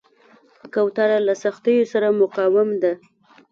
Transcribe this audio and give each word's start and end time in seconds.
کوتره 0.73 1.17
له 1.27 1.33
سختیو 1.43 1.89
سره 1.93 2.07
مقاوم 2.19 2.69
ده. 2.81 2.93